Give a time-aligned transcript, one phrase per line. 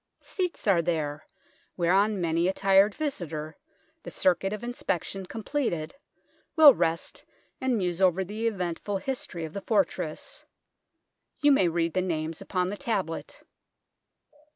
[0.23, 1.27] Seats are there,
[1.77, 3.55] whereon many a tired visitor,
[4.01, 5.91] the circuit of inspection com pleted,
[6.55, 7.23] will rest
[7.61, 10.43] and muse over the eventful history of the fortress.
[11.41, 13.43] You may read the names upon the tablet.